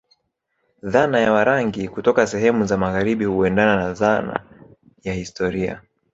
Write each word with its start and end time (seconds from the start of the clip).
Dhana 0.83 1.19
ya 1.19 1.31
Warangi 1.33 1.87
kutoka 1.89 2.27
sehemu 2.27 2.65
za 2.65 2.77
magharibi 2.77 3.25
huendena 3.25 3.75
na 3.75 3.93
dhana 3.93 4.45
ya 5.03 5.13
historia 5.13 5.81